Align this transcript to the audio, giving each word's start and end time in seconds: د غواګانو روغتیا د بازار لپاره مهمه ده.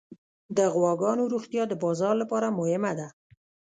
د 0.57 0.59
غواګانو 0.73 1.23
روغتیا 1.33 1.63
د 1.67 1.73
بازار 1.83 2.13
لپاره 2.23 2.55
مهمه 2.59 2.91
ده. 2.99 3.07